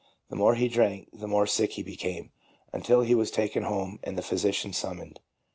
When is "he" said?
0.55-0.67, 1.73-1.83, 3.01-3.13